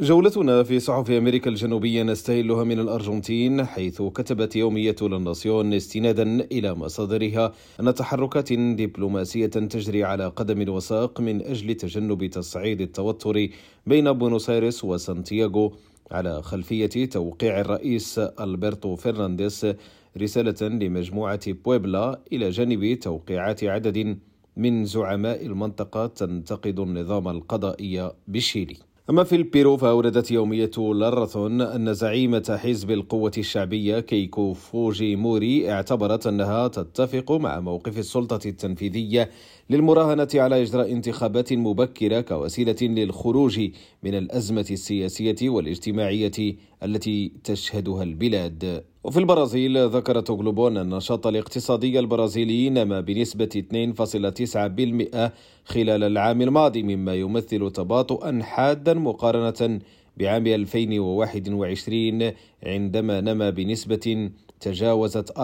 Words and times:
جولتنا 0.00 0.62
في 0.62 0.80
صحف 0.80 1.10
أمريكا 1.10 1.50
الجنوبية 1.50 2.02
نستهلها 2.02 2.64
من 2.64 2.80
الأرجنتين 2.80 3.64
حيث 3.64 4.02
كتبت 4.02 4.56
يومية 4.56 4.96
لا 5.02 5.14
ناسيون 5.14 5.74
استنادا 5.74 6.22
إلى 6.52 6.74
مصادرها 6.74 7.52
أن 7.80 7.94
تحركات 7.94 8.52
دبلوماسية 8.52 9.46
تجري 9.46 10.04
على 10.04 10.26
قدم 10.26 10.72
وساق 10.72 11.20
من 11.20 11.42
أجل 11.42 11.74
تجنب 11.74 12.26
تصعيد 12.26 12.80
التوتر 12.80 13.48
بين 13.86 14.12
بوينوس 14.12 14.50
آيرس 14.50 14.84
وسانتياغو. 14.84 15.72
على 16.10 16.42
خلفية 16.42 17.06
توقيع 17.06 17.60
الرئيس 17.60 18.18
ألبرتو 18.18 18.96
فرنانديز 18.96 19.74
رسالة 20.18 20.68
لمجموعة 20.68 21.52
بويبلا 21.52 22.20
إلى 22.32 22.50
جانب 22.50 22.98
توقيعات 23.00 23.64
عدد 23.64 24.18
من 24.56 24.84
زعماء 24.84 25.46
المنطقة 25.46 26.06
تنتقد 26.06 26.80
النظام 26.80 27.28
القضائي 27.28 28.12
بشيلي. 28.28 28.76
أما 29.10 29.24
في 29.24 29.36
البيرو 29.36 29.76
فأوردت 29.76 30.30
يومية 30.30 30.70
لا 30.78 30.92
راثون 30.92 31.60
أن 31.60 31.94
زعيمة 31.94 32.58
حزب 32.62 32.90
القوة 32.90 33.32
الشعبية 33.38 34.00
كيكو 34.00 34.52
فوجيموري 34.52 35.72
اعتبرت 35.72 36.26
أنها 36.26 36.68
تتفق 36.68 37.32
مع 37.32 37.60
موقف 37.60 37.98
السلطة 37.98 38.48
التنفيذية 38.48 39.30
للمراهنة 39.70 40.28
على 40.34 40.62
إجراء 40.62 40.92
انتخابات 40.92 41.52
مبكرة 41.52 42.20
كوسيلة 42.20 42.76
للخروج 42.82 43.70
من 44.02 44.14
الأزمة 44.14 44.66
السياسية 44.70 45.48
والاجتماعية 45.48 46.56
التي 46.82 47.32
تشهدها 47.44 48.02
البلاد. 48.02 48.84
وفي 49.04 49.18
البرازيل 49.18 49.88
ذكرت 49.88 50.30
غلوبون 50.30 50.76
أن 50.76 50.92
النشاط 50.92 51.26
الاقتصادي 51.26 51.98
البرازيلي 51.98 52.70
نما 52.70 53.00
بنسبة 53.00 53.64
2.9% 53.72 55.30
خلال 55.64 56.04
العام 56.04 56.42
الماضي 56.42 56.82
مما 56.82 57.14
يمثل 57.14 57.70
تباطؤا 57.70 58.40
حادا 58.42 58.94
مقارنة 58.94 59.80
بعام 60.16 60.46
2021 60.46 62.32
عندما 62.62 63.20
نما 63.20 63.50
بنسبة 63.50 64.30
تجاوزت 64.60 65.38
4.68% 65.38 65.42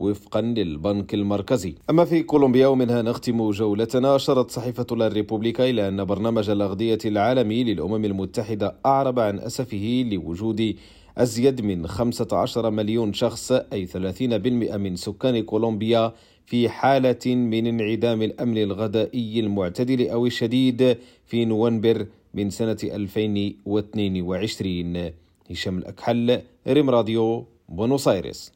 وفقا 0.00 0.40
للبنك 0.40 1.14
المركزي. 1.14 1.74
أما 1.90 2.04
في 2.04 2.22
كولومبيا 2.22 2.66
ومنها 2.66 3.02
نختم 3.02 3.50
جولتنا 3.50 4.16
أشارت 4.16 4.50
صحيفة 4.50 4.86
الريبوبليكا 4.92 5.70
إلى 5.70 5.88
أن 5.88 6.04
برنامج 6.04 6.50
الأغذية 6.50 6.98
العالمي 7.04 7.64
للأمم 7.64 8.04
المتحدة 8.04 8.74
أعرب 8.86 9.18
عن 9.18 9.38
أسفه 9.38 10.04
لوجود 10.12 10.74
أزيد 11.18 11.60
من 11.60 11.86
15 11.86 12.70
مليون 12.70 13.12
شخص 13.12 13.52
أي 13.52 13.86
30% 13.86 13.96
من 14.76 14.96
سكان 14.96 15.42
كولومبيا 15.42 16.12
في 16.46 16.68
حالة 16.68 17.18
من 17.26 17.66
انعدام 17.66 18.22
الأمن 18.22 18.58
الغذائي 18.58 19.40
المعتدل 19.40 20.08
أو 20.08 20.26
الشديد 20.26 20.96
في 21.26 21.44
نوفمبر 21.44 22.06
من 22.34 22.50
سنة 22.50 22.76
2022 22.84 25.10
هشام 25.50 25.78
الأكحل 25.78 26.40
ريم 26.68 26.90
راديو 26.90 27.44
بونوس 27.68 28.08
آيرس 28.08 28.52